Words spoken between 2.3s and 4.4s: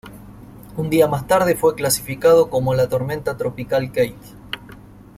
como la tormenta tropical Keith.